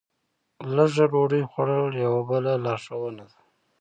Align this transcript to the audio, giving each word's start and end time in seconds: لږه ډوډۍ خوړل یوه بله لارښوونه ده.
لږه 0.75 1.05
ډوډۍ 1.11 1.43
خوړل 1.49 1.91
یوه 2.03 2.21
بله 2.29 2.51
لارښوونه 2.65 3.23
ده. 3.31 3.39